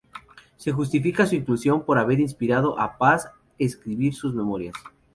[0.57, 4.73] Se justifica su inclusión por haber inspirado a Paz escribir sus memorias.